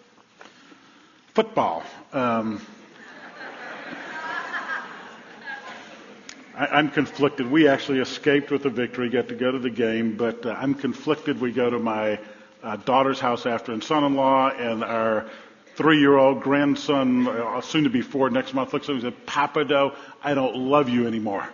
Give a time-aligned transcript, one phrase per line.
[1.33, 1.83] Football.
[2.11, 2.61] Um,
[6.53, 7.49] I, am conflicted.
[7.49, 10.75] We actually escaped with a victory, got to go to the game, but uh, I'm
[10.75, 11.39] conflicted.
[11.39, 12.19] We go to my
[12.61, 15.29] uh, daughter's house after and son-in-law, and our
[15.75, 19.63] three-year-old grandson, uh, soon to be four next month, looks at me and said, Papa
[19.63, 21.47] Doe, I don't love you anymore.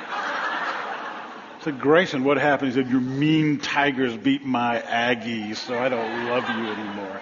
[0.00, 2.72] I said, Grayson, what happened?
[2.72, 7.20] He said, your mean tigers beat my Aggies, so I don't love you anymore.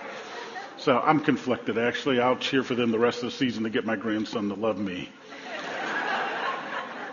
[0.87, 2.21] So I'm conflicted, actually.
[2.21, 4.79] I'll cheer for them the rest of the season to get my grandson to love
[4.79, 5.09] me.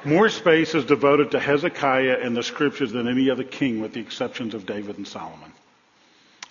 [0.06, 4.00] More space is devoted to Hezekiah in the scriptures than any other king, with the
[4.00, 5.52] exceptions of David and Solomon.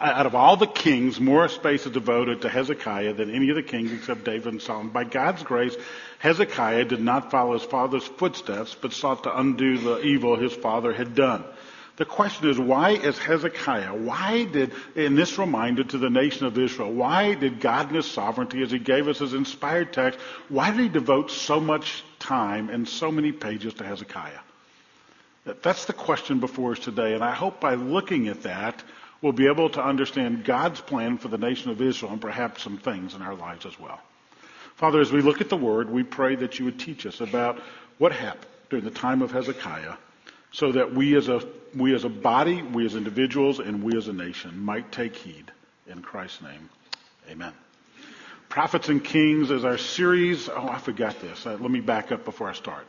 [0.00, 3.62] Out of all the kings, more space is devoted to Hezekiah than any of the
[3.62, 4.92] kings except David and Solomon.
[4.92, 5.76] By God's grace,
[6.18, 10.92] Hezekiah did not follow his father's footsteps, but sought to undo the evil his father
[10.92, 11.44] had done.
[11.96, 16.56] The question is, why is Hezekiah, why did, in this reminder to the nation of
[16.56, 20.70] Israel, why did God in his sovereignty, as he gave us his inspired text, why
[20.70, 24.40] did he devote so much time and so many pages to Hezekiah?
[25.44, 28.82] That's the question before us today, and I hope by looking at that,
[29.20, 32.78] we'll be able to understand God's plan for the nation of Israel and perhaps some
[32.78, 34.00] things in our lives as well.
[34.76, 37.60] Father, as we look at the Word, we pray that you would teach us about
[37.98, 39.94] what happened during the time of Hezekiah
[40.52, 41.42] so that we as a
[41.74, 45.50] we as a body, we as individuals, and we as a nation might take heed.
[45.88, 46.68] In Christ's name,
[47.30, 47.52] Amen.
[48.48, 50.48] Prophets and Kings is our series.
[50.48, 51.46] Oh, I forgot this.
[51.46, 52.86] Uh, let me back up before I start.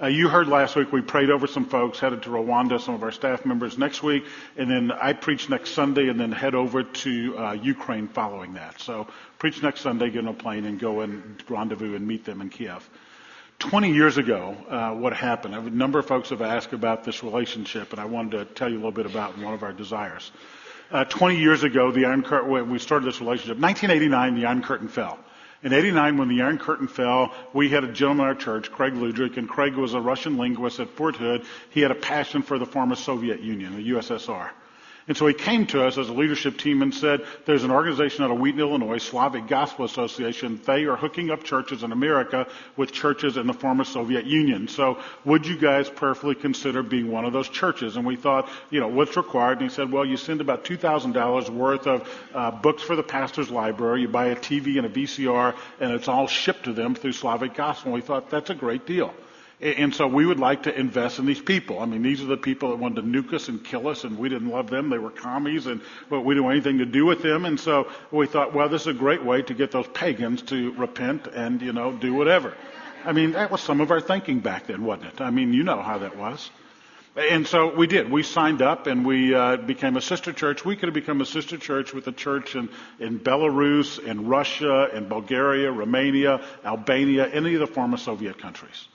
[0.00, 3.02] Uh, you heard last week we prayed over some folks, headed to Rwanda, some of
[3.02, 4.24] our staff members next week,
[4.56, 8.80] and then I preach next Sunday, and then head over to uh, Ukraine following that.
[8.80, 9.06] So
[9.38, 12.48] preach next Sunday, get on a plane, and go and rendezvous and meet them in
[12.48, 12.88] Kiev.
[13.62, 15.54] 20 years ago, uh, what happened?
[15.54, 18.74] A number of folks have asked about this relationship, and I wanted to tell you
[18.74, 20.32] a little bit about one of our desires.
[20.90, 24.62] Uh, 20 years ago, the Iron Curtain, when we started this relationship, 1989, the Iron
[24.62, 25.16] Curtain fell.
[25.62, 28.96] In 89, when the Iron Curtain fell, we had a gentleman in our church, Craig
[28.96, 31.44] Ludwig, and Craig was a Russian linguist at Fort Hood.
[31.70, 34.50] He had a passion for the former Soviet Union, the USSR.
[35.08, 38.24] And so he came to us as a leadership team and said, there's an organization
[38.24, 40.60] out of Wheaton, Illinois, Slavic Gospel Association.
[40.64, 42.46] They are hooking up churches in America
[42.76, 44.68] with churches in the former Soviet Union.
[44.68, 47.96] So would you guys prayerfully consider being one of those churches?
[47.96, 49.60] And we thought, you know, what's required?
[49.60, 53.50] And he said, well, you send about $2,000 worth of uh, books for the pastor's
[53.50, 54.02] library.
[54.02, 57.54] You buy a TV and a VCR and it's all shipped to them through Slavic
[57.54, 57.92] Gospel.
[57.92, 59.12] And we thought that's a great deal.
[59.62, 61.78] And so we would like to invest in these people.
[61.78, 64.18] I mean, these are the people that wanted to nuke us and kill us, and
[64.18, 64.90] we didn't love them.
[64.90, 65.80] They were commies, and
[66.10, 67.44] but we didn't want anything to do with them.
[67.44, 70.72] And so we thought, well, this is a great way to get those pagans to
[70.72, 72.54] repent and you know do whatever.
[73.04, 75.20] I mean, that was some of our thinking back then, wasn't it?
[75.20, 76.50] I mean, you know how that was.
[77.14, 78.10] And so we did.
[78.10, 80.64] We signed up and we uh, became a sister church.
[80.64, 82.68] We could have become a sister church with a church in,
[82.98, 88.88] in Belarus, in Russia, in Bulgaria, Romania, Albania, any of the former Soviet countries.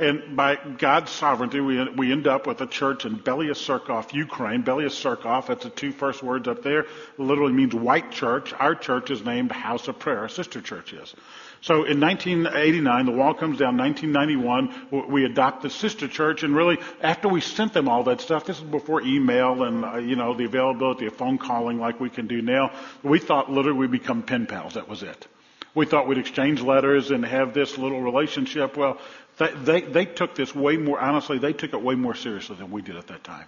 [0.00, 4.62] And by God's sovereignty, we, we end up with a church in Belaya Tserkov, Ukraine.
[4.62, 6.86] Belaya Tserkov, that's the two first words up there,
[7.18, 8.54] literally means white church.
[8.54, 10.20] Our church is named House of Prayer.
[10.20, 11.14] Our sister church is.
[11.60, 13.76] So in 1989, the wall comes down.
[13.76, 18.46] 1991, we adopt the sister church, and really, after we sent them all that stuff,
[18.46, 22.08] this is before email and uh, you know the availability of phone calling like we
[22.08, 22.72] can do now.
[23.02, 24.74] We thought literally we become pen pals.
[24.74, 25.26] That was it.
[25.74, 28.76] We thought we'd exchange letters and have this little relationship.
[28.76, 28.98] Well,
[29.40, 32.70] they, they, they took this way more, honestly, they took it way more seriously than
[32.70, 33.46] we did at that time.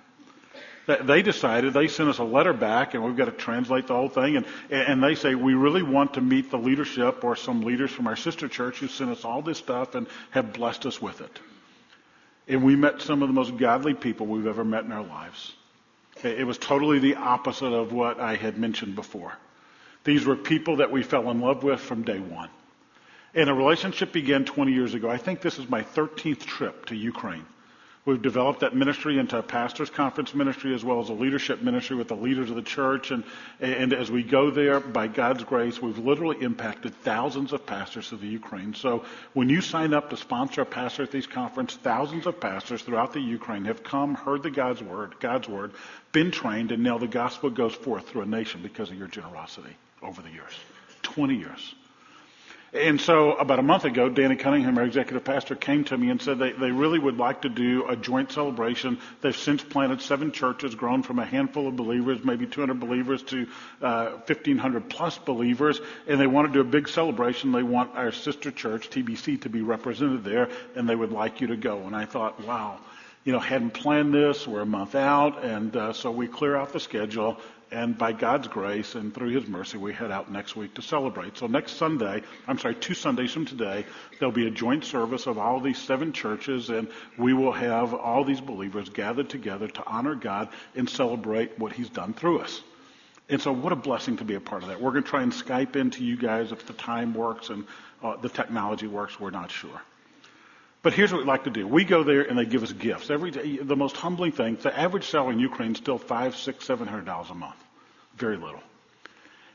[0.86, 4.08] They decided, they sent us a letter back and we've got to translate the whole
[4.08, 7.90] thing and, and they say, we really want to meet the leadership or some leaders
[7.90, 11.20] from our sister church who sent us all this stuff and have blessed us with
[11.20, 11.40] it.
[12.48, 15.52] And we met some of the most godly people we've ever met in our lives.
[16.24, 19.34] It was totally the opposite of what I had mentioned before.
[20.04, 22.48] These were people that we fell in love with from day one.
[23.34, 25.08] And a relationship began 20 years ago.
[25.08, 27.46] I think this is my 13th trip to Ukraine.
[28.04, 31.94] We've developed that ministry into a pastor's conference ministry as well as a leadership ministry
[31.94, 33.12] with the leaders of the church.
[33.12, 33.22] And,
[33.60, 38.20] and as we go there, by God's grace, we've literally impacted thousands of pastors of
[38.20, 38.74] the Ukraine.
[38.74, 39.04] So
[39.34, 43.12] when you sign up to sponsor a pastor at these conferences, thousands of pastors throughout
[43.12, 45.70] the Ukraine have come, heard the God's word, God's word,
[46.10, 49.76] been trained, and now the gospel goes forth through a nation because of your generosity
[50.02, 50.58] over the years.
[51.02, 51.74] 20 years.
[52.74, 56.22] And so about a month ago, Danny Cunningham, our executive pastor, came to me and
[56.22, 58.98] said they, they really would like to do a joint celebration.
[59.20, 63.46] They've since planted seven churches, grown from a handful of believers, maybe 200 believers to
[63.82, 67.52] uh, 1,500 plus believers, and they want to do a big celebration.
[67.52, 71.48] They want our sister church, TBC, to be represented there, and they would like you
[71.48, 71.82] to go.
[71.82, 72.78] And I thought, wow,
[73.24, 74.48] you know, hadn't planned this.
[74.48, 77.38] We're a month out, and uh, so we clear out the schedule
[77.72, 81.38] and by God's grace and through His mercy, we head out next week to celebrate.
[81.38, 83.86] So next Sunday, I'm sorry, two Sundays from today,
[84.18, 88.24] there'll be a joint service of all these seven churches, and we will have all
[88.24, 92.62] these believers gathered together to honor God and celebrate what He's done through us.
[93.28, 94.80] And so, what a blessing to be a part of that.
[94.80, 97.64] We're going to try and Skype into you guys if the time works and
[98.02, 99.18] uh, the technology works.
[99.18, 99.80] We're not sure.
[100.82, 101.66] But here's what we like to do.
[101.66, 103.08] We go there and they give us gifts.
[103.08, 106.64] Every day, the most humbling thing, the average salary in Ukraine is still five, six,
[106.66, 107.62] seven hundred dollars a month.
[108.16, 108.60] Very little.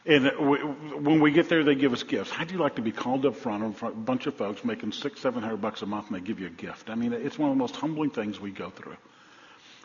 [0.05, 2.31] And when we get there, they give us gifts.
[2.31, 4.93] How do you like to be called up front of a bunch of folks making
[4.93, 6.89] six, seven hundred bucks a month and they give you a gift?
[6.89, 8.95] I mean, it's one of the most humbling things we go through.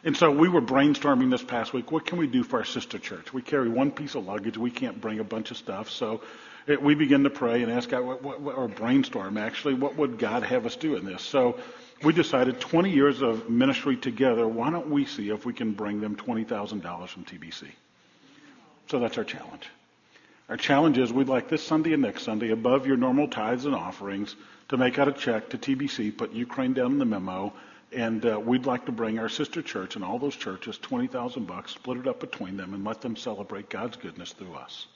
[0.04, 1.90] And so we were brainstorming this past week.
[1.90, 3.32] What can we do for our sister church?
[3.32, 4.56] We carry one piece of luggage.
[4.56, 5.90] We can't bring a bunch of stuff.
[5.90, 6.22] So
[6.66, 10.42] we begin to pray and ask God, what, what, or brainstorm actually, what would God
[10.42, 11.22] have us do in this?
[11.22, 11.58] So
[12.02, 16.00] we decided 20 years of ministry together, why don't we see if we can bring
[16.00, 17.68] them $20,000 from TBC?
[18.88, 19.68] So that's our challenge.
[20.48, 23.74] Our challenge is we'd like this Sunday and next Sunday, above your normal tithes and
[23.74, 24.34] offerings,
[24.68, 27.52] to make out a check to TBC, put Ukraine down in the memo,
[27.92, 31.72] and uh, we'd like to bring our sister church and all those churches 20,000 bucks,
[31.72, 34.86] split it up between them, and let them celebrate God's goodness through us.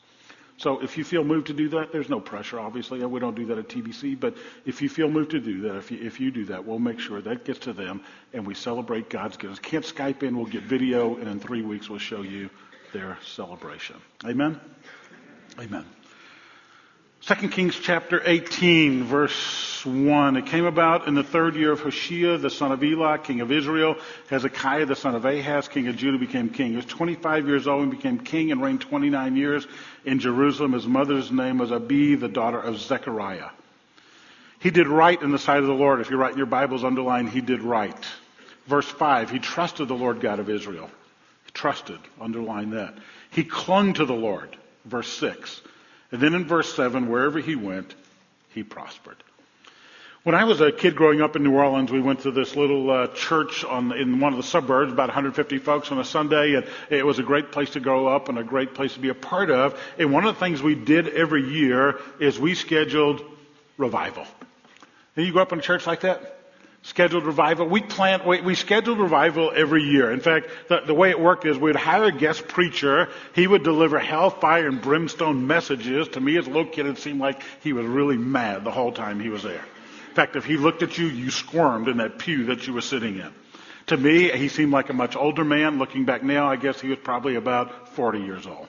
[0.58, 3.05] So if you feel moved to do that, there's no pressure, obviously.
[3.05, 5.91] We don't do that at TBC, but if you feel moved to do that, if
[5.91, 8.00] you, if you do that, we'll make sure that gets to them
[8.32, 9.58] and we celebrate God's goodness.
[9.58, 12.49] Can't Skype in, we'll get video, and in three weeks we'll show you
[12.93, 13.97] their celebration.
[14.25, 14.58] Amen?
[15.61, 15.85] Amen.
[17.26, 20.37] 2 Kings chapter 18, verse 1.
[20.37, 23.50] It came about in the third year of Hoshea, the son of Elah, king of
[23.50, 23.96] Israel.
[24.31, 26.70] Hezekiah, the son of Ahaz, king of Judah, became king.
[26.70, 29.67] He was 25 years old and became king and reigned 29 years
[30.05, 30.73] in Jerusalem.
[30.73, 33.50] His mother's name was Abi, the daughter of Zechariah.
[34.61, 36.00] He did right in the sight of the Lord.
[36.00, 38.06] If you write in your Bibles, underline, he did right.
[38.69, 40.88] Verse 5, he trusted the Lord God of Israel.
[41.44, 42.94] He trusted, underline that.
[43.31, 44.56] He clung to the Lord.
[44.84, 45.62] Verse 6.
[46.12, 47.94] And then in verse 7, wherever he went,
[48.55, 49.17] he prospered.
[50.23, 52.90] When I was a kid growing up in New Orleans, we went to this little
[52.90, 56.66] uh, church on, in one of the suburbs, about 150 folks on a Sunday, and
[56.90, 59.14] it was a great place to grow up and a great place to be a
[59.14, 59.80] part of.
[59.99, 63.23] And one of the things we did every year is we scheduled
[63.78, 64.26] revival.
[65.14, 66.36] Did you grow up in a church like that?
[66.87, 67.66] Scheduled revival.
[67.66, 70.12] We plant, we, we scheduled revival every year.
[70.12, 73.09] In fact, the, the way it worked is we'd hire a guest preacher.
[73.35, 76.09] He would deliver hellfire and brimstone messages.
[76.09, 78.93] To me as a little kid, it seemed like he was really mad the whole
[78.93, 79.64] time he was there.
[80.09, 82.81] In fact, if he looked at you, you squirmed in that pew that you were
[82.81, 83.33] sitting in.
[83.88, 85.78] To me, he seemed like a much older man.
[85.78, 88.69] Looking back now, I guess he was probably about 40 years old.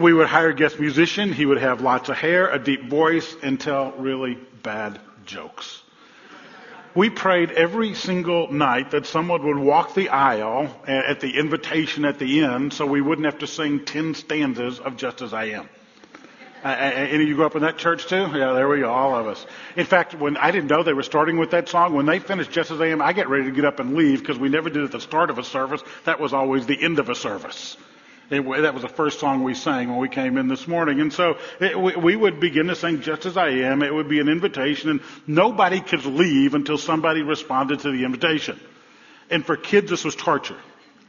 [0.00, 1.32] We would hire a guest musician.
[1.32, 5.82] He would have lots of hair, a deep voice, and tell really bad jokes
[6.98, 12.18] we prayed every single night that someone would walk the aisle at the invitation at
[12.18, 15.68] the end so we wouldn't have to sing 10 stanzas of Just As I Am.
[16.64, 18.16] Uh, any of you grew up in that church too?
[18.34, 19.46] Yeah, there we go, all of us.
[19.76, 22.50] In fact, when I didn't know they were starting with that song, when they finished
[22.50, 24.68] Just As I Am, I get ready to get up and leave because we never
[24.68, 25.82] did at the start of a service.
[26.04, 27.76] That was always the end of a service.
[28.30, 31.00] That was the first song we sang when we came in this morning.
[31.00, 33.82] And so it, we, we would begin to sing just as I am.
[33.82, 38.60] It would be an invitation and nobody could leave until somebody responded to the invitation.
[39.30, 40.58] And for kids, this was torture.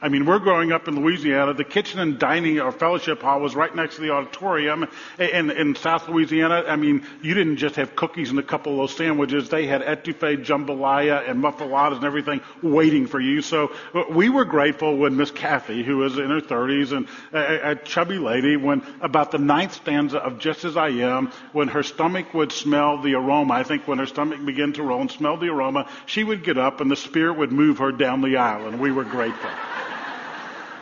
[0.01, 1.53] I mean, we're growing up in Louisiana.
[1.53, 4.87] The kitchen and dining or fellowship hall was right next to the auditorium.
[5.17, 8.77] In, in South Louisiana, I mean, you didn't just have cookies and a couple of
[8.77, 9.49] those sandwiches.
[9.49, 13.41] They had etouffee, jambalaya, and muffulettas and everything waiting for you.
[13.41, 17.71] So uh, we were grateful when Miss Kathy, who was in her 30s and a,
[17.71, 21.83] a chubby lady, when about the ninth stanza of Just As I Am, when her
[21.83, 25.35] stomach would smell the aroma, I think when her stomach began to roll and smell
[25.35, 28.67] the aroma, she would get up and the Spirit would move her down the aisle,
[28.67, 29.49] and we were grateful.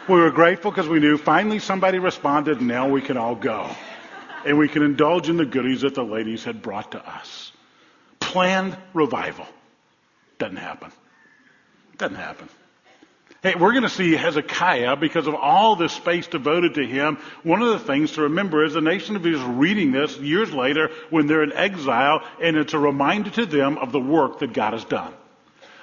[0.07, 3.69] We were grateful because we knew finally somebody responded, and now we can all go.
[4.45, 7.51] And we can indulge in the goodies that the ladies had brought to us.
[8.21, 9.45] Planned revival.
[10.39, 10.93] Doesn't happen.
[11.97, 12.47] Doesn't happen.
[13.43, 17.17] Hey, we're going to see Hezekiah because of all this space devoted to him.
[17.43, 20.89] One of the things to remember is the nation of Israel reading this years later
[21.09, 24.71] when they're in exile, and it's a reminder to them of the work that God
[24.71, 25.13] has done.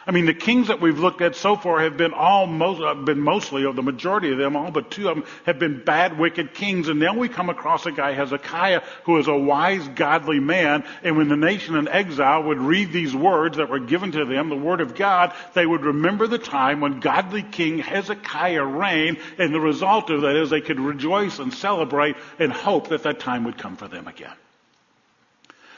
[0.06, 2.94] I mean, the kings that we've looked at so far have been all most, uh,
[2.94, 6.18] been mostly, or the majority of them, all but two of them have been bad,
[6.18, 6.88] wicked kings.
[6.88, 10.84] And then we come across a guy, Hezekiah, who is a wise, godly man.
[11.02, 14.50] And when the nation in exile would read these words that were given to them,
[14.50, 19.18] the word of God, they would remember the time when godly King Hezekiah reigned.
[19.38, 23.20] And the result of that is they could rejoice and celebrate and hope that that
[23.20, 24.34] time would come for them again.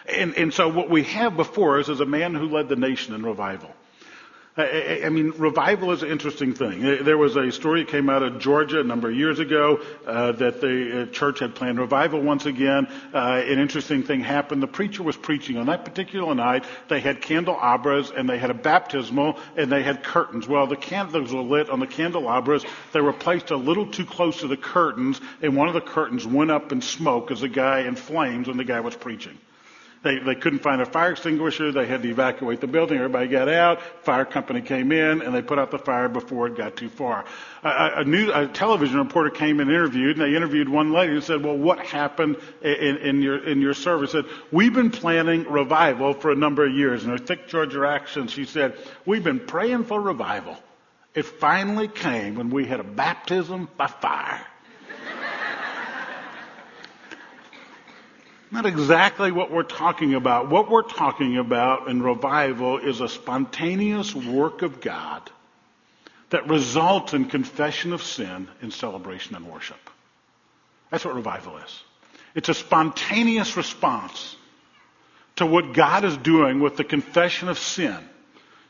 [0.08, 3.14] And, and so what we have before us is a man who led the nation
[3.14, 3.72] in revival.
[4.58, 6.80] I, mean, revival is an interesting thing.
[7.04, 10.32] There was a story that came out of Georgia a number of years ago uh,
[10.32, 12.86] that the uh, church had planned revival once again.
[13.12, 14.62] Uh, an interesting thing happened.
[14.62, 16.64] The preacher was preaching on that particular night.
[16.88, 20.48] They had candelabras and they had a baptismal and they had curtains.
[20.48, 22.64] Well, the candles were lit on the candelabras.
[22.92, 26.26] They were placed a little too close to the curtains, and one of the curtains
[26.26, 29.36] went up in smoke as the guy in flames when the guy was preaching.
[30.06, 31.72] They, they couldn't find a fire extinguisher.
[31.72, 32.98] They had to evacuate the building.
[32.98, 33.82] Everybody got out.
[34.04, 37.24] Fire company came in and they put out the fire before it got too far.
[37.64, 41.24] A, a, new, a television reporter came and interviewed, and they interviewed one lady and
[41.24, 46.14] said, "Well, what happened in, in your in your service?" Said, "We've been planning revival
[46.14, 49.86] for a number of years." In her thick Georgia accent, she said, "We've been praying
[49.86, 50.56] for revival.
[51.16, 54.46] It finally came when we had a baptism by fire."
[58.50, 60.48] Not exactly what we're talking about.
[60.48, 65.30] What we're talking about in revival is a spontaneous work of God
[66.30, 69.78] that results in confession of sin in celebration and worship.
[70.90, 71.82] That's what revival is.
[72.34, 74.36] It's a spontaneous response
[75.36, 77.96] to what God is doing with the confession of sin.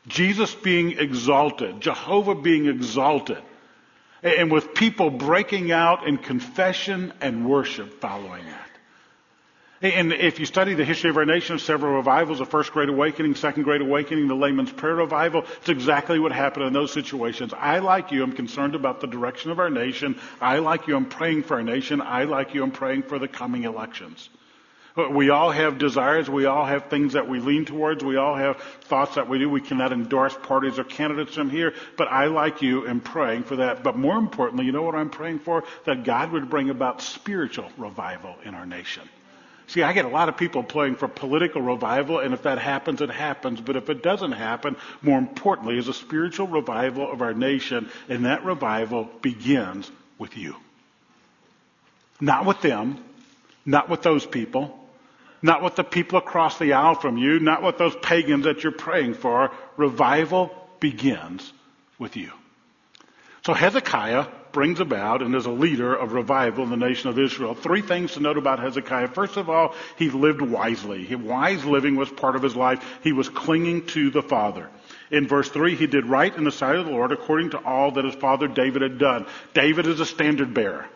[0.09, 3.43] Jesus being exalted, Jehovah being exalted,
[4.23, 8.71] and with people breaking out in confession and worship following that.
[9.83, 13.35] And if you study the history of our nation, several revivals, the First Great Awakening,
[13.35, 17.53] Second Great Awakening, the Layman's Prayer Revival, it's exactly what happened in those situations.
[17.53, 20.19] I, like you, am concerned about the direction of our nation.
[20.41, 22.01] I, like you, am praying for our nation.
[22.01, 24.31] I, like you, am praying for the coming elections.
[25.11, 26.31] We all have desires.
[26.31, 28.03] We all have things that we lean towards.
[28.03, 29.51] We all have thoughts that we do.
[29.51, 33.57] We cannot endorse parties or candidates from here, but I, like you, am praying for
[33.57, 33.83] that.
[33.83, 35.65] But more importantly, you know what I'm praying for?
[35.85, 39.07] That God would bring about spiritual revival in our nation.
[39.69, 43.01] See, I get a lot of people playing for political revival, and if that happens,
[43.01, 43.61] it happens.
[43.61, 48.27] But if it doesn't happen, more importantly, is a spiritual revival of our nation, and
[48.27, 50.55] that revival begins with you.
[52.21, 53.03] Not with them,
[53.65, 54.79] not with those people,
[55.43, 58.73] not with the people across the aisle from you, not with those pagans that you're
[58.73, 59.51] praying for.
[59.77, 61.53] Revival begins
[61.99, 62.31] with you.
[63.45, 67.55] So Hezekiah brings about and is a leader of revival in the nation of Israel.
[67.55, 69.09] Three things to note about Hezekiah.
[69.09, 71.15] First of all, he lived wisely.
[71.15, 72.83] Wise living was part of his life.
[73.03, 74.71] He was clinging to the Father.
[75.11, 77.91] In verse 3, he did right in the sight of the Lord according to all
[77.91, 79.27] that his father David had done.
[79.53, 80.87] David is a standard bearer.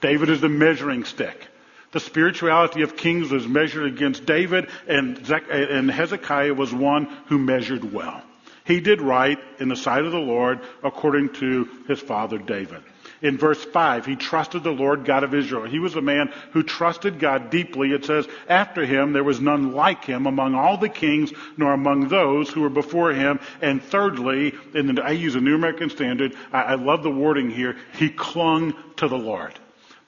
[0.00, 1.48] David is the measuring stick.
[1.90, 8.22] The spirituality of kings was measured against David, and Hezekiah was one who measured well.
[8.64, 12.82] He did right in the sight of the Lord according to his father David.
[13.20, 15.64] In verse 5, he trusted the Lord God of Israel.
[15.64, 17.92] He was a man who trusted God deeply.
[17.92, 22.08] It says, after him there was none like him among all the kings, nor among
[22.08, 23.40] those who were before him.
[23.60, 27.76] And thirdly, and I use a New American Standard, I, I love the wording here,
[27.94, 29.58] he clung to the Lord.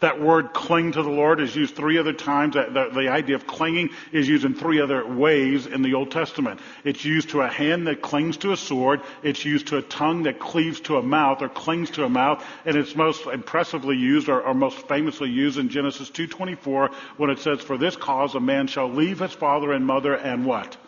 [0.01, 2.55] That word cling to the Lord is used three other times.
[2.55, 6.61] The, the, idea of clinging is used in three other ways in the Old Testament.
[6.85, 9.03] It's used to a hand that clings to a sword.
[9.23, 12.43] It's used to a tongue that cleaves to a mouth or clings to a mouth.
[12.65, 17.39] And it's most impressively used or, or most famously used in Genesis 2.24 when it
[17.39, 20.79] says, For this cause a man shall leave his father and mother and what?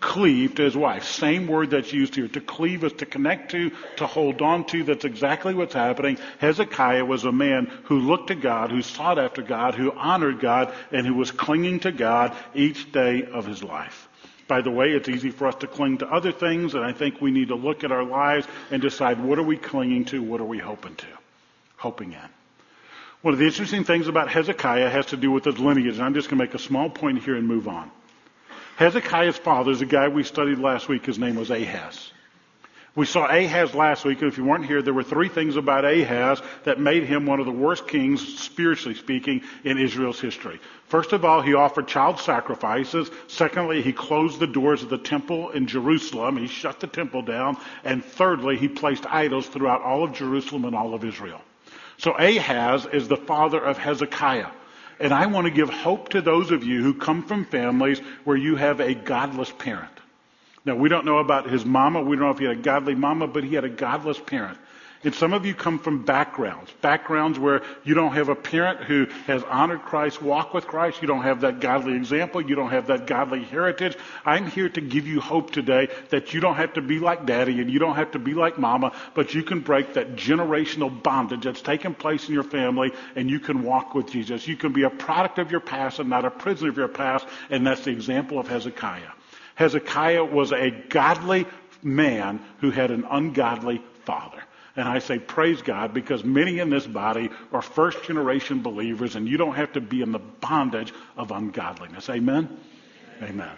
[0.00, 1.04] Cleave to his wife.
[1.04, 2.28] Same word that's used here.
[2.28, 4.84] To cleave is to connect to, to hold on to.
[4.84, 6.18] That's exactly what's happening.
[6.38, 10.72] Hezekiah was a man who looked to God, who sought after God, who honored God,
[10.92, 14.08] and who was clinging to God each day of his life.
[14.48, 17.20] By the way, it's easy for us to cling to other things, and I think
[17.20, 20.40] we need to look at our lives and decide what are we clinging to, what
[20.40, 21.06] are we hoping to,
[21.76, 22.28] hoping in.
[23.20, 26.14] One of the interesting things about Hezekiah has to do with his lineage, and I'm
[26.14, 27.90] just going to make a small point here and move on.
[28.78, 31.04] Hezekiah's father is a guy we studied last week.
[31.04, 32.12] His name was Ahaz.
[32.94, 35.84] We saw Ahaz last week, and if you weren't here, there were three things about
[35.84, 40.60] Ahaz that made him one of the worst kings, spiritually speaking, in Israel's history.
[40.86, 43.10] First of all, he offered child sacrifices.
[43.26, 46.36] Secondly, he closed the doors of the temple in Jerusalem.
[46.36, 47.56] He shut the temple down.
[47.82, 51.40] And thirdly, he placed idols throughout all of Jerusalem and all of Israel.
[51.96, 54.50] So Ahaz is the father of Hezekiah.
[55.00, 58.36] And I want to give hope to those of you who come from families where
[58.36, 59.92] you have a godless parent.
[60.64, 62.02] Now, we don't know about his mama.
[62.02, 64.58] We don't know if he had a godly mama, but he had a godless parent.
[65.04, 69.06] And some of you come from backgrounds, backgrounds where you don't have a parent who
[69.26, 71.00] has honored Christ, walked with Christ.
[71.00, 72.40] You don't have that godly example.
[72.40, 73.96] You don't have that godly heritage.
[74.24, 77.60] I'm here to give you hope today that you don't have to be like daddy
[77.60, 81.44] and you don't have to be like mama, but you can break that generational bondage
[81.44, 84.48] that's taken place in your family and you can walk with Jesus.
[84.48, 87.24] You can be a product of your past and not a prisoner of your past.
[87.50, 89.12] And that's the example of Hezekiah.
[89.54, 91.46] Hezekiah was a godly
[91.82, 94.42] man who had an ungodly father.
[94.78, 99.26] And I say, praise God, because many in this body are first generation believers, and
[99.26, 102.08] you don't have to be in the bondage of ungodliness.
[102.08, 102.48] Amen?
[103.20, 103.28] Amen.
[103.28, 103.56] Amen.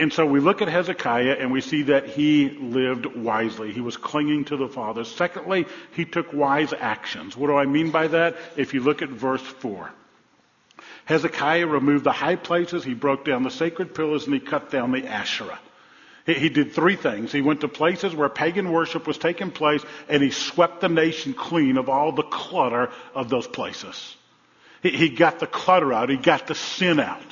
[0.00, 3.72] And so we look at Hezekiah and we see that he lived wisely.
[3.72, 5.04] He was clinging to the Father.
[5.04, 7.36] Secondly, he took wise actions.
[7.36, 8.36] What do I mean by that?
[8.56, 9.90] If you look at verse 4.
[11.04, 14.92] Hezekiah removed the high places, he broke down the sacred pillars, and he cut down
[14.92, 15.58] the Asherah.
[16.34, 17.32] He did three things.
[17.32, 21.32] He went to places where pagan worship was taking place and he swept the nation
[21.32, 24.14] clean of all the clutter of those places.
[24.82, 26.10] He, got the clutter out.
[26.10, 27.22] He got the sin out.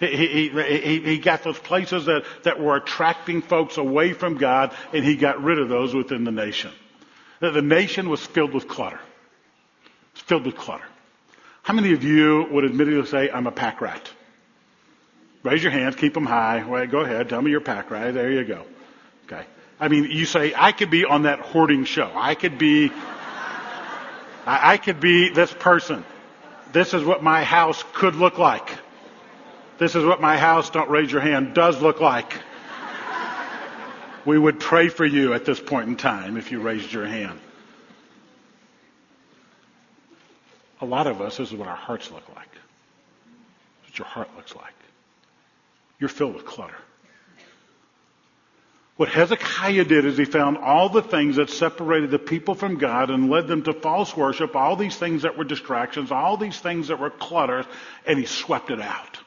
[0.00, 5.04] He, he, he, got those places that, that were attracting folks away from God and
[5.04, 6.72] he got rid of those within the nation.
[7.38, 9.00] The nation was filled with clutter.
[10.12, 10.84] It's filled with clutter.
[11.62, 14.10] How many of you would admittedly say, I'm a pack rat?
[15.44, 16.60] Raise your hands, keep them high.
[16.86, 18.14] Go ahead, tell me your pack rat.
[18.14, 18.64] There you go.
[19.26, 19.44] Okay.
[19.78, 22.10] I mean, you say, I could be on that hoarding show.
[22.14, 22.90] I could be,
[24.46, 26.04] I, I could be this person.
[26.72, 28.70] This is what my house could look like.
[29.76, 32.32] This is what my house, don't raise your hand, does look like.
[34.24, 37.38] We would pray for you at this point in time if you raised your hand.
[40.80, 42.48] A lot of us, this is what our hearts look like.
[43.84, 44.73] What your heart looks like
[45.98, 46.76] you're filled with clutter.
[48.96, 53.10] What Hezekiah did is he found all the things that separated the people from God
[53.10, 56.88] and led them to false worship, all these things that were distractions, all these things
[56.88, 57.66] that were clutters,
[58.06, 59.18] and he swept it out.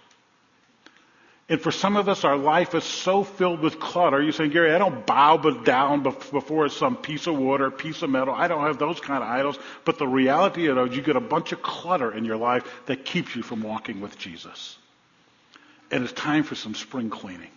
[1.49, 4.21] And for some of us, our life is so filled with clutter.
[4.21, 8.09] You say, Gary, I don't bow down before some piece of wood or piece of
[8.09, 8.33] metal.
[8.33, 9.57] I don't have those kind of idols.
[9.85, 13.33] But the reality is you get a bunch of clutter in your life that keeps
[13.33, 14.77] you from walking with Jesus.
[15.91, 17.49] And it's time for some spring cleaning.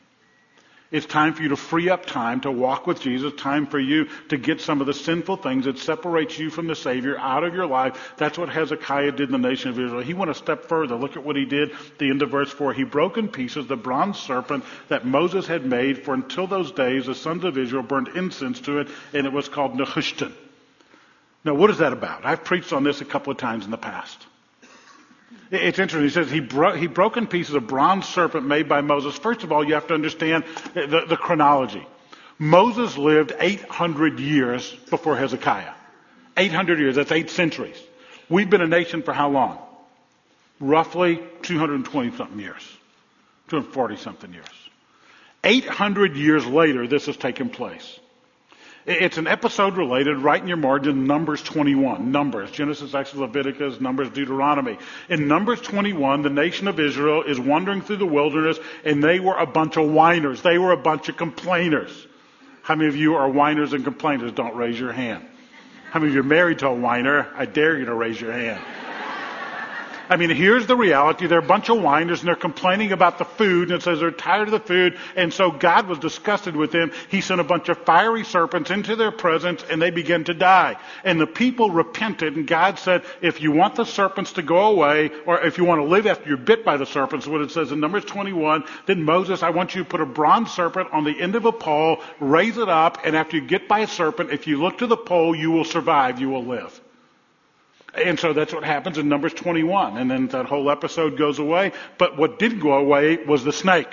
[0.90, 4.08] It's time for you to free up time to walk with Jesus, time for you
[4.28, 7.54] to get some of the sinful things that separates you from the Savior out of
[7.54, 8.14] your life.
[8.16, 10.00] That's what Hezekiah did in the nation of Israel.
[10.00, 10.96] He went a step further.
[10.96, 12.72] Look at what he did the end of verse 4.
[12.72, 17.06] He broke in pieces the bronze serpent that Moses had made, for until those days
[17.06, 20.32] the sons of Israel burned incense to it, and it was called Nehushtan.
[21.44, 22.26] Now, what is that about?
[22.26, 24.26] I've preached on this a couple of times in the past.
[25.50, 26.02] It's interesting.
[26.02, 29.16] He says he, bro- he broke in pieces a bronze serpent made by Moses.
[29.16, 31.86] First of all, you have to understand the, the chronology.
[32.38, 35.74] Moses lived 800 years before Hezekiah.
[36.36, 36.96] 800 years.
[36.96, 37.76] That's eight centuries.
[38.30, 39.58] We've been a nation for how long?
[40.58, 42.62] Roughly 220 something years.
[43.48, 44.46] 240 something years.
[45.44, 47.99] 800 years later, this has taken place.
[48.86, 52.10] It's an episode related right in your margin, Numbers 21.
[52.10, 54.78] Numbers, Genesis, Exodus, Leviticus, Numbers, Deuteronomy.
[55.10, 59.36] In Numbers 21, the nation of Israel is wandering through the wilderness and they were
[59.36, 60.40] a bunch of whiners.
[60.40, 62.06] They were a bunch of complainers.
[62.62, 64.32] How many of you are whiners and complainers?
[64.32, 65.26] Don't raise your hand.
[65.90, 67.28] How many of you are married to a whiner?
[67.36, 68.62] I dare you to raise your hand.
[70.10, 71.28] I mean, here's the reality.
[71.28, 74.10] They're a bunch of whiners and they're complaining about the food and it says they're
[74.10, 74.98] tired of the food.
[75.14, 76.90] And so God was disgusted with them.
[77.08, 80.78] He sent a bunch of fiery serpents into their presence and they began to die.
[81.04, 85.12] And the people repented and God said, if you want the serpents to go away
[85.26, 87.70] or if you want to live after you're bit by the serpents, what it says
[87.70, 91.20] in Numbers 21, then Moses, I want you to put a bronze serpent on the
[91.20, 94.48] end of a pole, raise it up, and after you get by a serpent, if
[94.48, 96.80] you look to the pole, you will survive, you will live.
[97.94, 99.98] And so that's what happens in Numbers 21.
[99.98, 101.72] And then that whole episode goes away.
[101.98, 103.92] But what did go away was the snake.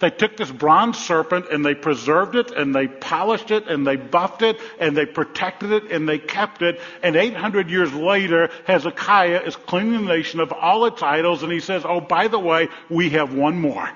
[0.00, 3.96] They took this bronze serpent and they preserved it and they polished it and they
[3.96, 6.80] buffed it and they protected it and they kept it.
[7.02, 11.60] And 800 years later, Hezekiah is cleaning the nation of all its idols and he
[11.60, 13.90] says, oh, by the way, we have one more.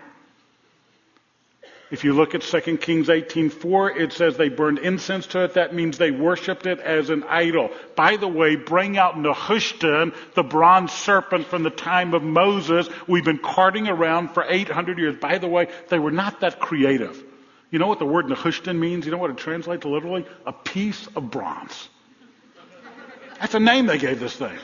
[1.94, 5.54] If you look at 2 Kings 18:4, it says they burned incense to it.
[5.54, 7.70] That means they worshipped it as an idol.
[7.94, 12.88] By the way, bring out Nehushtan, the bronze serpent from the time of Moses.
[13.06, 15.14] We've been carting around for 800 years.
[15.18, 17.22] By the way, they were not that creative.
[17.70, 19.04] You know what the word Nehushtan means?
[19.04, 20.26] You know what it translates literally?
[20.44, 21.88] A piece of bronze.
[23.38, 24.58] That's a name they gave this thing.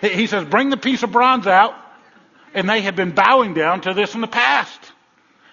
[0.00, 1.74] He says, bring the piece of bronze out.
[2.54, 4.92] And they had been bowing down to this in the past.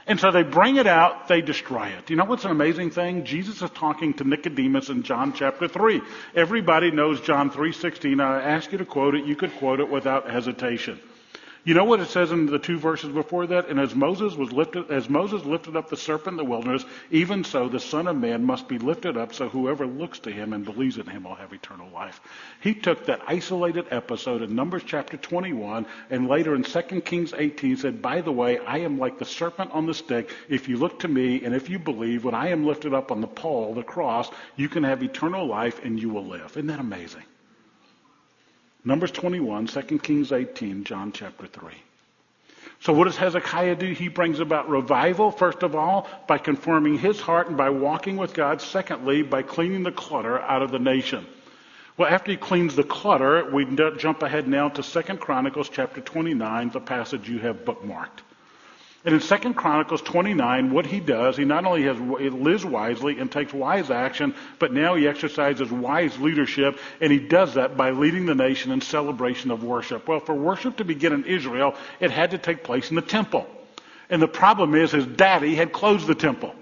[0.05, 2.09] And so they bring it out, they destroy it.
[2.09, 3.23] You know what's an amazing thing?
[3.23, 6.01] Jesus is talking to Nicodemus in John chapter 3.
[6.35, 8.19] Everybody knows John 3:16.
[8.19, 10.99] I ask you to quote it, you could quote it without hesitation.
[11.65, 13.69] You know what it says in the two verses before that?
[13.69, 17.45] And as Moses was lifted, as Moses lifted up the serpent in the wilderness, even
[17.45, 20.65] so the Son of Man must be lifted up so whoever looks to him and
[20.65, 22.19] believes in him will have eternal life.
[22.59, 27.77] He took that isolated episode in Numbers chapter 21 and later in 2 Kings 18
[27.77, 30.31] said, by the way, I am like the serpent on the stick.
[30.49, 33.21] If you look to me and if you believe when I am lifted up on
[33.21, 36.51] the pole, the cross, you can have eternal life and you will live.
[36.57, 37.23] Isn't that amazing?
[38.85, 41.73] Numbers 21, 2 Kings 18, John chapter 3.
[42.81, 43.93] So what does Hezekiah do?
[43.93, 48.33] He brings about revival, first of all, by conforming his heart and by walking with
[48.33, 48.61] God.
[48.61, 51.25] Secondly, by cleaning the clutter out of the nation.
[51.95, 53.65] Well, after he cleans the clutter, we
[53.97, 58.19] jump ahead now to 2 Chronicles chapter 29, the passage you have bookmarked.
[59.05, 63.29] And in Second Chronicles 29, what he does, he not only has, lives wisely and
[63.29, 68.25] takes wise action, but now he exercises wise leadership, and he does that by leading
[68.25, 70.07] the nation in celebration of worship.
[70.07, 73.45] Well, for worship to begin in Israel, it had to take place in the temple.
[74.09, 76.55] And the problem is his daddy had closed the temple.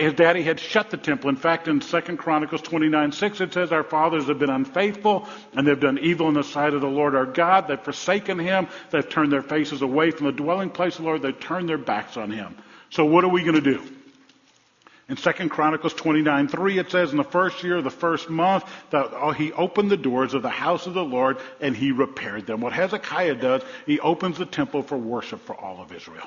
[0.00, 1.30] His daddy had shut the temple.
[1.30, 5.66] In fact, in 2 Chronicles 29, 6, it says, Our fathers have been unfaithful, and
[5.66, 7.68] they've done evil in the sight of the Lord our God.
[7.68, 8.68] They've forsaken him.
[8.90, 11.22] They've turned their faces away from the dwelling place of the Lord.
[11.22, 12.56] They've turned their backs on him.
[12.90, 13.82] So what are we going to do?
[15.08, 18.64] In 2 Chronicles 29, 3, it says, In the first year of the first month,
[18.90, 21.92] that oh, uh, he opened the doors of the house of the Lord, and he
[21.92, 22.60] repaired them.
[22.60, 26.26] What Hezekiah does, he opens the temple for worship for all of Israel.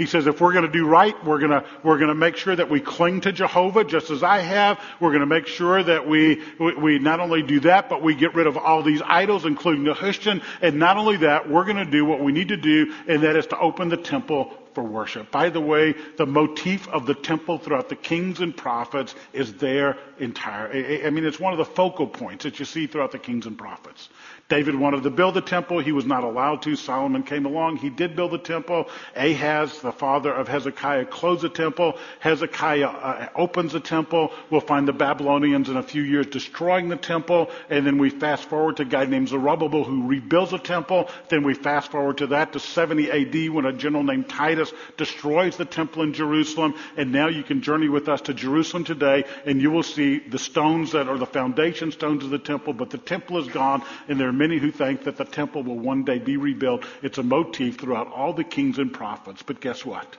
[0.00, 2.38] He says if we're going to do right, we're going to, we're going to make
[2.38, 4.80] sure that we cling to Jehovah just as I have.
[4.98, 8.34] We're going to make sure that we, we, not only do that, but we get
[8.34, 10.42] rid of all these idols, including the Nehushtan.
[10.62, 13.36] And not only that, we're going to do what we need to do, and that
[13.36, 15.30] is to open the temple for worship.
[15.30, 19.98] By the way, the motif of the temple throughout the kings and prophets is there
[20.18, 21.04] entire.
[21.04, 23.58] I mean, it's one of the focal points that you see throughout the kings and
[23.58, 24.08] prophets.
[24.50, 25.78] David wanted to build the temple.
[25.78, 26.74] He was not allowed to.
[26.74, 27.76] Solomon came along.
[27.76, 28.88] He did build the temple.
[29.14, 31.96] Ahaz, the father of Hezekiah, closed the temple.
[32.18, 34.32] Hezekiah uh, opens the temple.
[34.50, 37.48] We'll find the Babylonians in a few years destroying the temple.
[37.70, 41.08] And then we fast forward to a guy named Zerubbabel who rebuilds the temple.
[41.28, 45.56] Then we fast forward to that to 70 AD when a general named Titus destroys
[45.56, 46.74] the temple in Jerusalem.
[46.96, 50.40] And now you can journey with us to Jerusalem today and you will see the
[50.40, 54.18] stones that are the foundation stones of the temple, but the temple is gone and
[54.18, 56.84] there many who think that the temple will one day be rebuilt.
[57.02, 59.42] It's a motif throughout all the kings and prophets.
[59.42, 60.16] But guess what?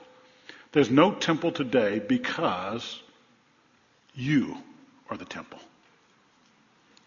[0.70, 3.02] There's no temple today because
[4.14, 4.56] you
[5.10, 5.58] are the temple.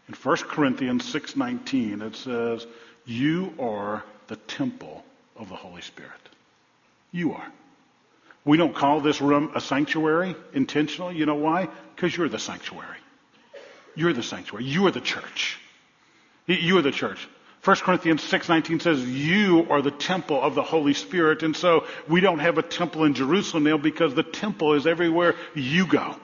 [0.09, 2.67] In 1 Corinthians 6:19 it says,
[3.05, 5.03] "You are the temple
[5.37, 6.29] of the Holy Spirit."
[7.11, 7.51] You are.
[8.43, 11.15] We don't call this room a sanctuary intentionally.
[11.15, 11.69] You know why?
[11.95, 12.99] Because you're the sanctuary.
[13.95, 14.65] You're the sanctuary.
[14.65, 15.57] You are the church.
[16.47, 17.27] You are the church.
[17.63, 22.21] 1 Corinthians 6:19 says you are the temple of the Holy Spirit and so we
[22.21, 26.15] don't have a temple in Jerusalem now because the temple is everywhere you go.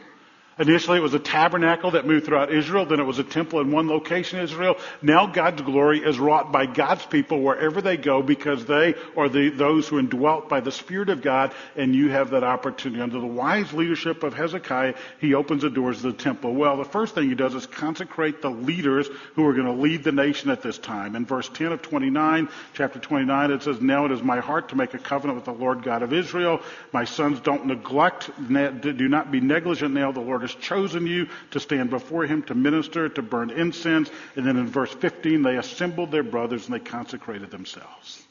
[0.62, 2.86] Initially, it was a tabernacle that moved throughout Israel.
[2.86, 4.78] Then it was a temple in one location in Israel.
[5.02, 9.50] Now God's glory is wrought by God's people wherever they go because they are the,
[9.50, 13.02] those who are indwelt by the Spirit of God, and you have that opportunity.
[13.02, 16.54] Under the wise leadership of Hezekiah, he opens the doors of the temple.
[16.54, 20.04] Well, the first thing he does is consecrate the leaders who are going to lead
[20.04, 21.16] the nation at this time.
[21.16, 24.76] In verse 10 of 29, chapter 29, it says, Now it is my heart to
[24.76, 26.62] make a covenant with the Lord God of Israel.
[26.92, 30.12] My sons don't neglect, do not be negligent now.
[30.12, 34.10] The Lord has chosen you to stand before him, to minister, to burn incense.
[34.36, 38.24] And then in verse 15, they assembled their brothers and they consecrated themselves.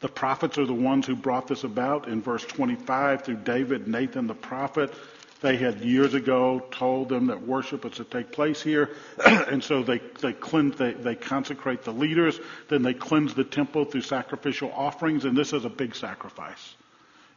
[0.00, 4.26] The prophets are the ones who brought this about in verse 25 through David, Nathan
[4.26, 4.94] the prophet.
[5.42, 8.90] They had years ago told them that worship was to take place here,
[9.26, 12.38] and so they they cleanse, they, they consecrate the leaders.
[12.68, 16.74] Then they cleanse the temple through sacrificial offerings, and this is a big sacrifice.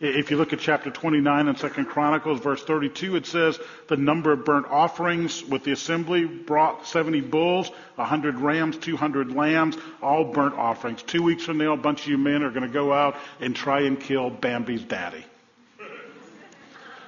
[0.06, 4.34] If you look at chapter 29 in 2 Chronicles, verse 32, it says the number
[4.34, 10.56] of burnt offerings with the assembly brought 70 bulls, 100 rams, 200 lambs, all burnt
[10.56, 11.02] offerings.
[11.04, 13.56] Two weeks from now, a bunch of you men are going to go out and
[13.56, 15.24] try and kill Bambi's daddy.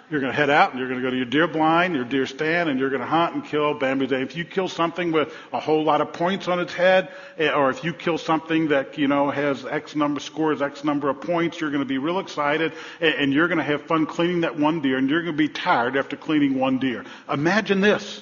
[0.09, 2.05] You're going to head out and you're going to go to your deer blind, your
[2.05, 4.21] deer stand, and you're going to hunt and kill Bambi Day.
[4.21, 7.71] If you kill something with a whole lot of points on its head, eh, or
[7.71, 11.59] if you kill something that, you know, has X number, scores X number of points,
[11.59, 14.81] you're going to be real excited and you're going to have fun cleaning that one
[14.81, 17.03] deer and you're going to be tired after cleaning one deer.
[17.27, 18.21] Imagine this.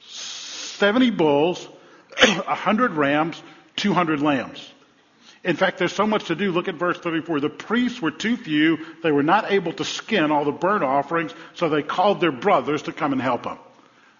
[0.00, 1.64] 70 bulls,
[2.18, 3.42] 100 rams,
[3.76, 4.70] 200 lambs.
[5.46, 6.50] In fact, there's so much to do.
[6.50, 7.38] Look at verse 34.
[7.38, 8.78] The priests were too few.
[9.04, 12.82] They were not able to skin all the burnt offerings, so they called their brothers
[12.82, 13.56] to come and help them.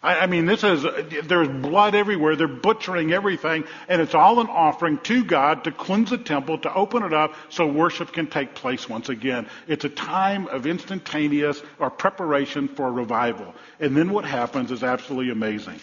[0.04, 0.86] I, I mean, this is,
[1.24, 2.36] there's blood everywhere.
[2.36, 6.72] They're butchering everything, and it's all an offering to God to cleanse the temple, to
[6.72, 9.48] open it up so worship can take place once again.
[9.66, 13.52] It's a time of instantaneous or preparation for revival.
[13.80, 15.80] And then what happens is absolutely amazing.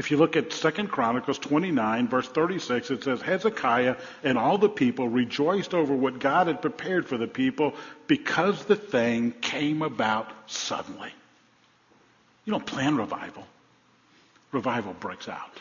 [0.00, 4.70] If you look at 2 Chronicles 29, verse 36, it says, Hezekiah and all the
[4.70, 7.74] people rejoiced over what God had prepared for the people
[8.06, 11.10] because the thing came about suddenly.
[12.46, 13.46] You don't plan revival.
[14.52, 15.60] Revival breaks out.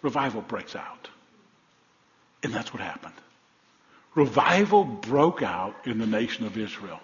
[0.00, 1.10] Revival breaks out.
[2.42, 3.12] And that's what happened.
[4.14, 7.00] Revival broke out in the nation of Israel.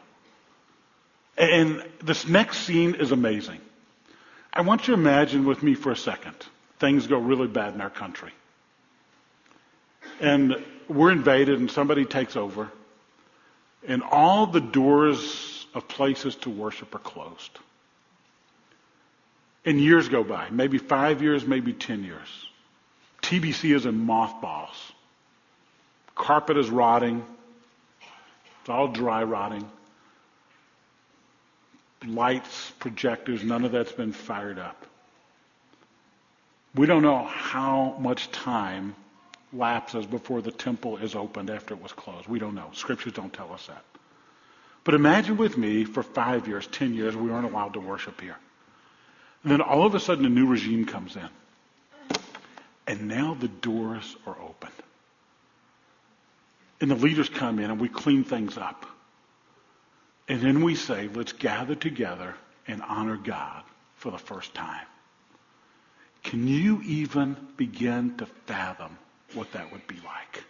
[1.37, 3.61] And this next scene is amazing.
[4.59, 6.35] I want you to imagine with me for a second
[6.81, 8.33] things go really bad in our country.
[10.21, 10.57] And
[10.89, 12.69] we're invaded and somebody takes over.
[13.87, 17.59] And all the doors of places to worship are closed.
[19.65, 22.29] And years go by, maybe five years, maybe ten years.
[23.23, 24.93] TBC is in mothballs.
[26.17, 27.25] Carpet is rotting.
[28.61, 29.69] It's all dry rotting
[32.07, 34.87] lights, projectors, none of that's been fired up.
[36.75, 38.95] We don't know how much time
[39.53, 42.29] lapses before the temple is opened after it was closed.
[42.29, 42.71] We don't know.
[42.73, 43.85] Scriptures don't tell us that.
[44.85, 48.37] But imagine with me for five years, ten years, we weren't allowed to worship here.
[49.43, 51.29] And then all of a sudden a new regime comes in.
[52.87, 54.71] And now the doors are open.
[56.81, 58.87] And the leaders come in and we clean things up.
[60.29, 62.35] And then we say, let's gather together
[62.67, 63.63] and honor God
[63.97, 64.87] for the first time.
[66.23, 68.99] Can you even begin to fathom
[69.35, 70.45] what that would be like?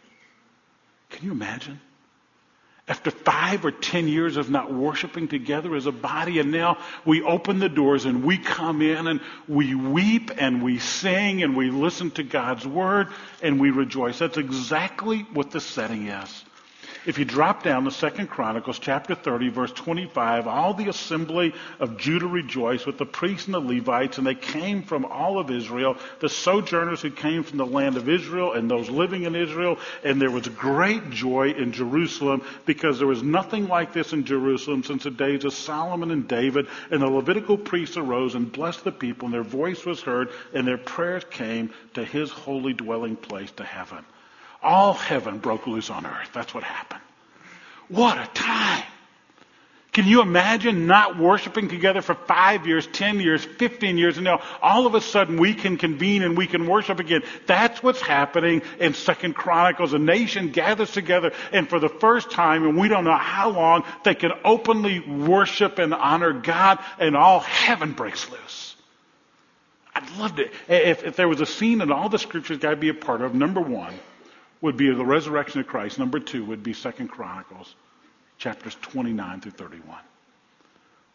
[1.11, 1.81] Can you imagine?
[2.89, 7.23] After five or ten years of not worshiping together as a body, and now we
[7.23, 11.71] open the doors and we come in and we weep and we sing and we
[11.71, 13.09] listen to God's word
[13.43, 14.19] and we rejoice.
[14.19, 16.45] That's exactly what the setting is.
[17.07, 21.97] If you drop down to Second Chronicles chapter 30, verse 25, all the assembly of
[21.97, 25.97] Judah rejoiced with the priests and the Levites, and they came from all of Israel,
[26.19, 30.21] the sojourners who came from the land of Israel and those living in Israel, and
[30.21, 35.05] there was great joy in Jerusalem because there was nothing like this in Jerusalem since
[35.05, 39.27] the days of Solomon and David, and the Levitical priests arose and blessed the people,
[39.27, 43.65] and their voice was heard, and their prayers came to his holy dwelling place, to
[43.65, 44.05] heaven.
[44.63, 46.31] All heaven broke loose on earth.
[46.33, 47.01] That's what happened.
[47.89, 48.85] What a time.
[49.93, 54.43] Can you imagine not worshiping together for five years, ten years, fifteen years, and now
[54.63, 57.23] all of a sudden we can convene and we can worship again?
[57.47, 59.95] That's what's happening in Second Chronicles.
[59.95, 63.83] A nation gathers together, and for the first time, and we don't know how long,
[64.05, 68.77] they can openly worship and honor God, and all heaven breaks loose.
[69.97, 70.49] I'd love to.
[70.69, 73.21] If, if there was a scene in all the scriptures got to be a part
[73.21, 73.95] of, number one,
[74.61, 75.99] would be the resurrection of Christ.
[75.99, 77.75] Number two would be Second Chronicles,
[78.39, 79.99] chapters 29 through 31.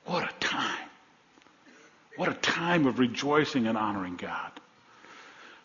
[0.06, 0.90] What a time.
[2.16, 4.52] What a time of rejoicing and honoring God.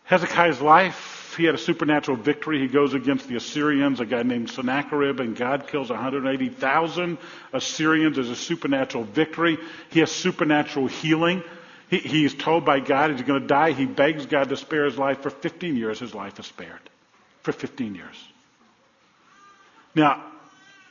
[0.05, 2.59] Hezekiah's life, he had a supernatural victory.
[2.59, 7.19] He goes against the Assyrians, a guy named Sennacherib, and God kills 180,000
[7.53, 8.17] Assyrians.
[8.17, 9.59] There's a supernatural victory.
[9.91, 11.43] He has supernatural healing.
[11.91, 13.73] He, he's told by God he's going to die.
[13.73, 15.21] He begs God to spare his life.
[15.21, 16.81] For 15 years, his life is spared.
[17.49, 18.29] For 15 years.
[19.95, 20.23] Now,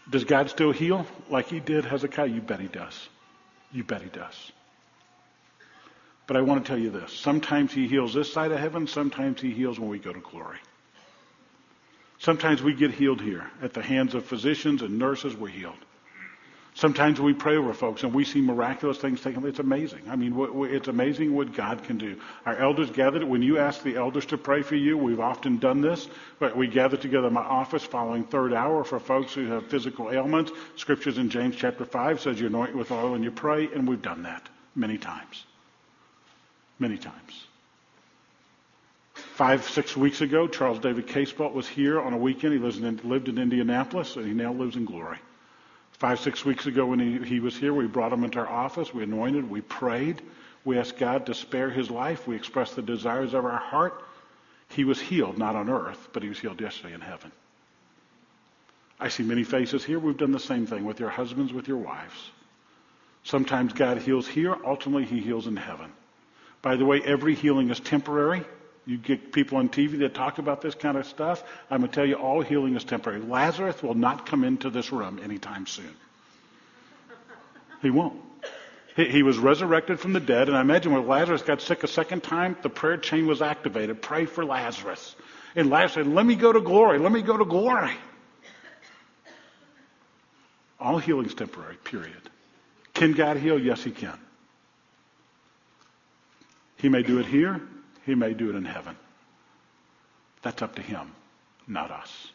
[0.09, 2.25] does God still heal like he did Hezekiah?
[2.25, 3.09] You bet he does.
[3.71, 4.51] You bet he does.
[6.25, 7.13] But I want to tell you this.
[7.13, 8.87] Sometimes he heals this side of heaven.
[8.87, 10.57] Sometimes he heals when we go to glory.
[12.17, 13.51] Sometimes we get healed here.
[13.61, 15.77] At the hands of physicians and nurses, we're healed.
[16.77, 19.49] Sometimes we pray over folks and we see miraculous things taking place.
[19.49, 20.01] It's amazing.
[20.07, 20.35] I mean,
[20.69, 22.17] it's amazing what God can do.
[22.45, 23.23] Our elders gathered.
[23.23, 26.07] When you ask the elders to pray for you, we've often done this.
[26.37, 30.11] But we gather together in my office following third hour for folks who have physical
[30.11, 30.51] ailments.
[30.75, 34.03] Scriptures in James chapter 5 says you anoint with oil and you pray, and we've
[34.03, 35.45] done that many times.
[36.77, 37.47] Many times.
[39.15, 42.53] Five, six weeks ago, Charles David Casebolt was here on a weekend.
[42.53, 45.17] He lived in Indianapolis, and he now lives in glory.
[45.97, 48.93] Five, six weeks ago when he, he was here, we brought him into our office.
[48.93, 49.49] We anointed.
[49.49, 50.21] We prayed.
[50.63, 52.27] We asked God to spare his life.
[52.27, 54.03] We expressed the desires of our heart.
[54.69, 57.31] He was healed, not on earth, but he was healed yesterday in heaven.
[58.99, 59.97] I see many faces here.
[59.99, 62.31] We've done the same thing with your husbands, with your wives.
[63.23, 64.55] Sometimes God heals here.
[64.65, 65.91] Ultimately, he heals in heaven.
[66.61, 68.43] By the way, every healing is temporary.
[68.87, 71.43] You get people on TV that talk about this kind of stuff.
[71.69, 73.19] I'm going to tell you, all healing is temporary.
[73.19, 75.93] Lazarus will not come into this room anytime soon.
[77.81, 78.21] He won't.
[78.95, 82.23] He, was resurrected from the dead, and I imagine when Lazarus got sick a second
[82.23, 84.01] time, the prayer chain was activated.
[84.01, 85.15] Pray for Lazarus.
[85.55, 86.97] And Lazarus said, Let me go to glory.
[86.97, 87.93] Let me go to glory.
[90.79, 92.29] All healing is temporary, period.
[92.95, 93.59] Can God heal?
[93.59, 94.17] Yes, He can.
[96.77, 97.61] He may do it here.
[98.07, 98.95] He may do it in heaven.
[100.41, 101.11] That's up to him,
[101.67, 102.31] not us.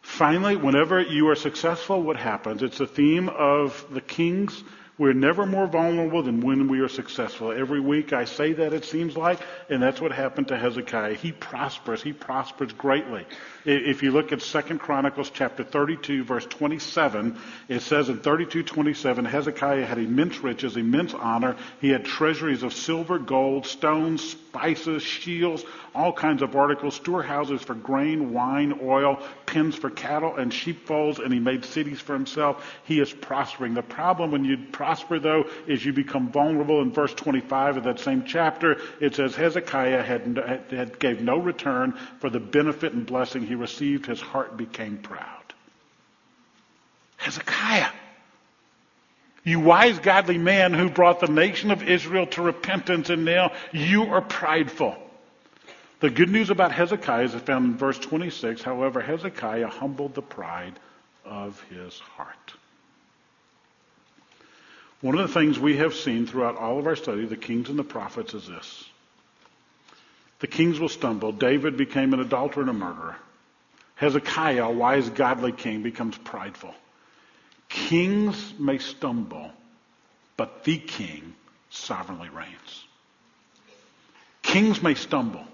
[0.00, 2.62] Finally, whenever you are successful, what happens?
[2.62, 4.62] It's the theme of the kings
[4.98, 7.52] we're never more vulnerable than when we are successful.
[7.52, 11.14] Every week I say that it seems like, and that's what happened to Hezekiah.
[11.14, 12.02] He prospers.
[12.02, 13.26] He prospers greatly.
[13.66, 19.84] If you look at 2 Chronicles chapter 32 verse 27, it says in 32:27, Hezekiah
[19.84, 21.56] had immense riches, immense honor.
[21.82, 25.64] He had treasuries of silver, gold, stones, spices, shields,
[25.94, 31.30] all kinds of articles, storehouses for grain, wine, oil, pens for cattle, and sheepfolds, and
[31.32, 32.66] he made cities for himself.
[32.84, 33.74] He is prospering.
[33.74, 36.80] The problem when you prosper, though, is you become vulnerable.
[36.80, 41.92] In verse 25 of that same chapter, it says Hezekiah had, had gave no return
[42.18, 44.06] for the benefit and blessing he received.
[44.06, 45.52] His heart became proud.
[47.18, 47.90] Hezekiah.
[49.46, 54.02] You wise, godly man who brought the nation of Israel to repentance, and now you
[54.12, 54.96] are prideful.
[56.00, 58.60] The good news about Hezekiah is found in verse 26.
[58.62, 60.72] However, Hezekiah humbled the pride
[61.24, 62.54] of his heart.
[65.00, 67.78] One of the things we have seen throughout all of our study, the kings and
[67.78, 68.84] the prophets, is this.
[70.40, 71.30] The kings will stumble.
[71.30, 73.14] David became an adulterer and a murderer.
[73.94, 76.74] Hezekiah, a wise, godly king, becomes prideful.
[77.68, 79.50] Kings may stumble,
[80.36, 81.34] but the king
[81.70, 82.84] sovereignly reigns.
[84.42, 85.44] Kings may stumble,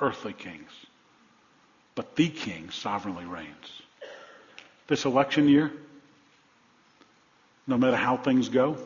[0.00, 0.70] earthly kings.
[1.94, 3.82] But the king sovereignly reigns.
[4.86, 5.70] This election year,
[7.66, 8.76] no matter how things go,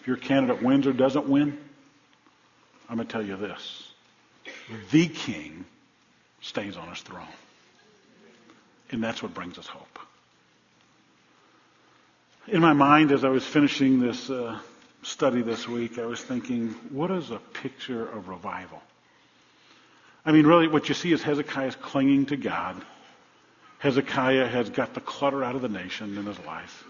[0.00, 1.58] if your candidate wins or doesn't win,
[2.88, 3.90] I'm going to tell you this.
[4.90, 5.64] The king
[6.42, 7.26] stays on his throne.
[8.90, 9.98] And that's what brings us hope.
[12.46, 14.58] In my mind, as I was finishing this uh,
[15.02, 18.82] study this week, I was thinking, what is a picture of revival?
[20.26, 22.82] I mean, really, what you see is Hezekiah clinging to God.
[23.78, 26.84] Hezekiah has got the clutter out of the nation in his life.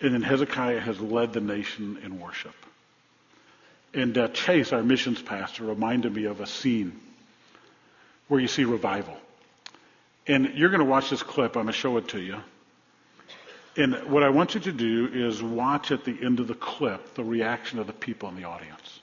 [0.00, 2.54] And then Hezekiah has led the nation in worship.
[3.92, 7.00] And uh, Chase, our missions pastor, reminded me of a scene
[8.28, 9.16] where you see revival.
[10.28, 11.56] And you're going to watch this clip.
[11.56, 12.36] I'm going to show it to you.
[13.80, 17.14] And what I want you to do is watch at the end of the clip
[17.14, 19.00] the reaction of the people in the audience.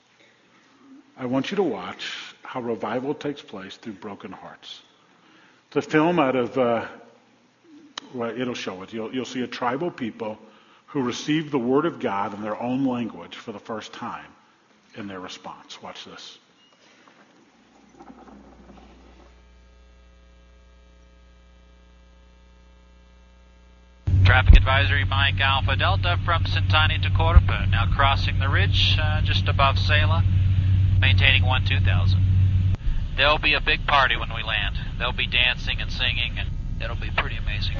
[1.16, 2.12] I want you to watch
[2.42, 4.80] how revival takes place through broken hearts.
[5.66, 6.86] It's a film out of, uh,
[8.14, 8.92] well, it'll show it.
[8.92, 10.38] You'll, you'll see a tribal people
[10.86, 14.30] who receive the Word of God in their own language for the first time
[14.94, 15.82] in their response.
[15.82, 16.38] Watch this.
[24.28, 27.70] Traffic advisory Mike Alpha Delta from Sentani to Korapa.
[27.70, 30.22] Now crossing the ridge uh, just above Sela,
[31.00, 33.14] maintaining 1 2000.
[33.16, 34.76] There'll be a big party when we land.
[34.98, 37.76] There'll be dancing and singing, and it'll be pretty amazing.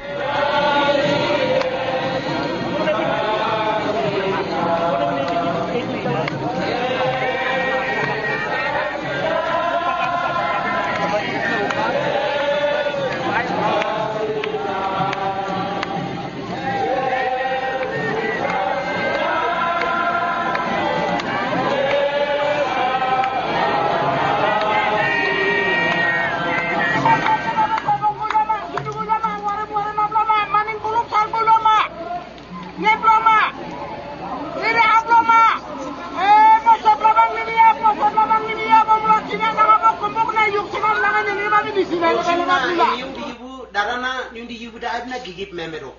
[44.99, 45.95] Adna gigip memero.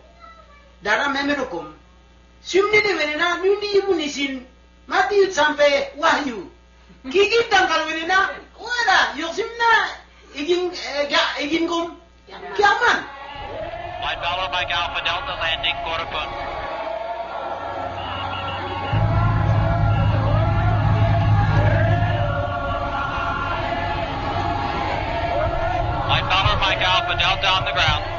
[0.84, 1.74] Dara memero kum.
[2.44, 4.46] Simni ne wenena nyundi yibu nisin.
[4.88, 6.52] Mati sampe wahyu.
[7.06, 8.30] Gigip tangkal wenena
[8.60, 9.72] wala yosimna
[10.36, 10.72] igin
[11.12, 11.96] ga igin kum.
[12.56, 13.00] Kiaman
[14.00, 16.24] Flight Valor Mike Alpha Delta landing Korapa.
[26.06, 28.19] Flight Valor Mike Alpha Delta on the ground.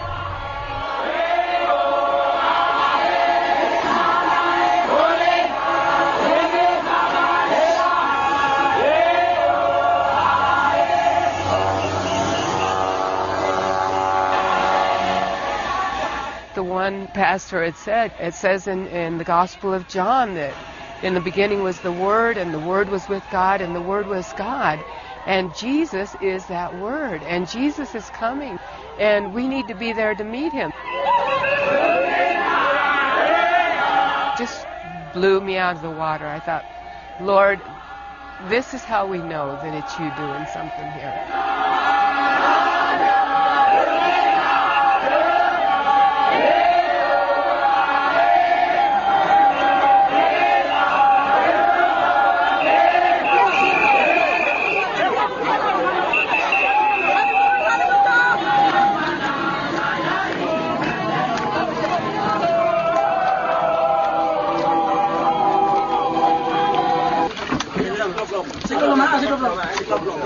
[17.09, 18.13] Pastor had said.
[18.21, 20.55] It says in, in the Gospel of John that
[21.03, 24.07] in the beginning was the Word, and the Word was with God, and the Word
[24.07, 24.85] was God.
[25.27, 28.59] And Jesus is that Word, and Jesus is coming,
[28.99, 30.73] and we need to be there to meet Him.
[34.39, 34.67] Just
[35.15, 36.27] blew me out of the water.
[36.27, 36.65] I thought,
[37.21, 37.61] Lord,
[38.49, 41.90] this is how we know that it's you doing something here.
[68.31, 68.47] belum.
[68.63, 69.19] Siklop mana?
[69.19, 69.59] Siklop belum.
[69.59, 70.23] Belum.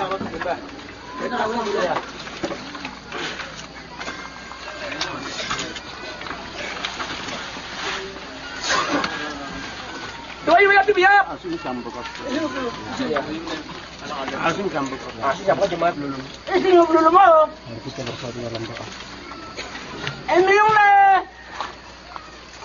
[20.45, 21.25] Yung la!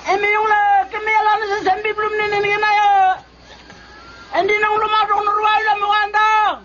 [0.09, 0.61] Emi yung la!
[0.91, 3.18] Kami na sa sambi belum nenek!
[4.37, 6.59] andi nang lumadong nurwal na mukandang.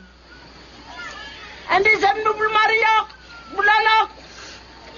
[1.74, 3.06] Andi sem nubul mariyak,
[3.56, 4.08] bulalak,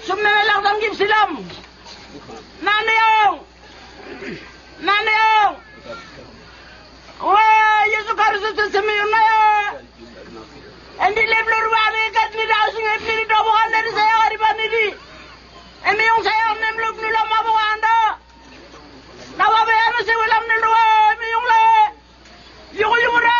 [0.03, 1.31] sumnelak tanggip silam.
[2.61, 3.35] Nanayong!
[4.83, 5.55] Nanayong!
[7.17, 9.33] Wah, Yesus Kristus sesemiun na ya.
[9.33, 9.75] yun.
[11.01, 14.85] Andi leblur wani kat ni dausing ipni ni dobukan dari saya kariban ini.
[15.87, 17.99] Andi yang saya nemluk nulam mabukan da.
[19.37, 21.76] Nawabayano si belum niluwa, emi yang lah.
[22.77, 22.99] 有婚？
[23.01, 23.36] 人。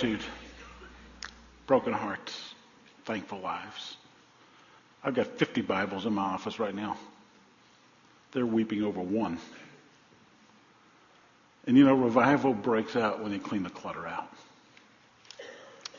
[0.00, 0.26] Gratitude,
[1.66, 2.54] broken hearts,
[3.04, 3.98] thankful lives.
[5.04, 6.96] I've got 50 Bibles in my office right now.
[8.32, 9.36] They're weeping over one.
[11.66, 14.32] And you know, revival breaks out when you clean the clutter out.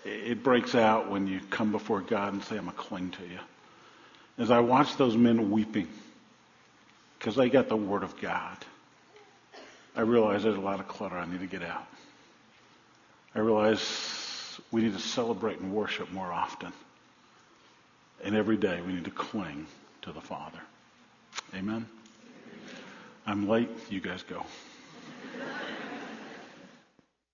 [0.03, 3.23] It breaks out when you come before God and say, I'm going to cling to
[3.23, 3.39] you.
[4.39, 5.87] As I watch those men weeping,
[7.19, 8.57] because they got the Word of God,
[9.95, 11.85] I realize there's a lot of clutter I need to get out.
[13.33, 16.73] I realize we need to celebrate and worship more often.
[18.23, 19.67] And every day we need to cling
[20.03, 20.59] to the Father.
[21.55, 21.85] Amen.
[23.25, 23.69] I'm late.
[23.89, 24.45] You guys go.